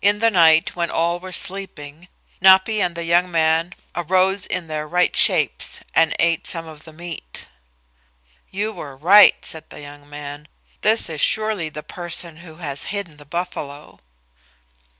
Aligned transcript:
In 0.00 0.20
the 0.20 0.30
night, 0.30 0.76
when 0.76 0.92
all 0.92 1.18
were 1.18 1.32
sleeping, 1.32 2.06
Napi 2.40 2.80
and 2.80 2.94
the 2.94 3.02
young 3.02 3.28
man 3.28 3.74
arose 3.96 4.46
in 4.46 4.68
their 4.68 4.86
right 4.86 5.16
shapes 5.16 5.80
and 5.92 6.14
ate 6.20 6.46
some 6.46 6.68
of 6.68 6.84
the 6.84 6.92
meat. 6.92 7.48
"You 8.52 8.70
were 8.72 8.96
right," 8.96 9.44
said 9.44 9.68
the 9.70 9.80
young 9.80 10.08
man. 10.08 10.46
"This 10.82 11.08
is 11.10 11.20
surely 11.20 11.68
the 11.68 11.82
person 11.82 12.36
who 12.36 12.58
has 12.58 12.84
hidden 12.94 13.16
the 13.16 13.24
buffalo." 13.24 13.98